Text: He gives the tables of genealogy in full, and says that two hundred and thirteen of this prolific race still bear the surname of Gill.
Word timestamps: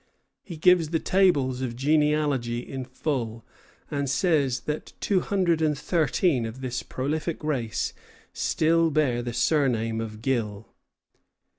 He 0.41 0.57
gives 0.57 0.89
the 0.89 0.97
tables 0.99 1.61
of 1.61 1.75
genealogy 1.75 2.57
in 2.67 2.85
full, 2.85 3.45
and 3.91 4.09
says 4.09 4.61
that 4.61 4.93
two 4.99 5.19
hundred 5.19 5.61
and 5.61 5.77
thirteen 5.77 6.43
of 6.47 6.61
this 6.61 6.81
prolific 6.81 7.43
race 7.43 7.93
still 8.33 8.89
bear 8.89 9.21
the 9.21 9.31
surname 9.33 10.01
of 10.01 10.23
Gill. 10.23 10.69